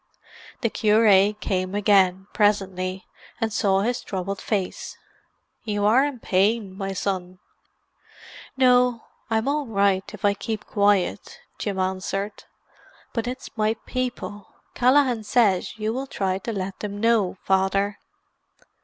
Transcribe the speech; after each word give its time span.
The 0.61 0.71
cure 0.71 1.31
came 1.33 1.75
again, 1.75 2.25
presently, 2.33 3.05
and 3.39 3.53
saw 3.53 3.81
his 3.81 4.01
troubled 4.01 4.41
face. 4.41 4.97
"You 5.63 5.85
are 5.85 6.03
in 6.03 6.17
pain, 6.19 6.75
my 6.75 6.91
son?" 6.93 7.37
"No—I'm 8.57 9.47
all 9.47 9.67
right 9.67 10.03
if 10.11 10.25
I 10.25 10.33
keep 10.33 10.65
quiet," 10.65 11.37
Jim 11.59 11.77
answered. 11.77 12.45
"But 13.13 13.27
it's 13.27 13.55
my 13.55 13.75
people. 13.85 14.47
Callaghan 14.73 15.23
says 15.23 15.77
you 15.77 15.93
will 15.93 16.07
try 16.07 16.39
to 16.39 16.51
let 16.51 16.79
them 16.79 16.99
know, 16.99 17.37
Father." 17.43 17.99